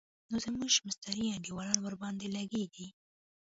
نو 0.29 0.35
زموږ 0.45 0.73
مستري 0.87 1.25
انډيوالان 1.31 1.79
ورباندې 1.81 2.27
لګېږي. 2.35 2.87